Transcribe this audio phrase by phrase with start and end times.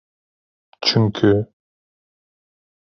[0.81, 1.53] Çünkü...